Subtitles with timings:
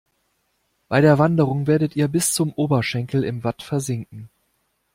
[0.87, 4.29] Bei der Wanderung werdet ihr bis zum Oberschenkel im Watt versinken.